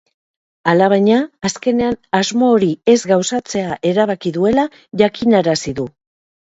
Alabaina, 0.71 1.17
azkenean 1.49 1.99
asmo 2.21 2.49
hori 2.55 2.71
ez 2.95 2.99
gauzatzea 3.15 3.79
erabaki 3.95 4.37
duela 4.41 4.69
jakinarazi 5.05 5.81
du. 5.83 5.89